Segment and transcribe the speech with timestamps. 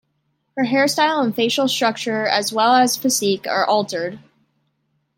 [0.57, 4.17] Her hairstyle and facial structure as well as physique are altered.